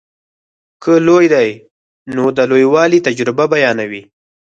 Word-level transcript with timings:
که 0.83 0.93
لوی 1.05 1.25
دی 1.33 1.49
نو 2.15 2.23
د 2.37 2.39
لویوالي 2.49 2.99
تجربه 3.07 3.45
بیانوي. 3.53 4.03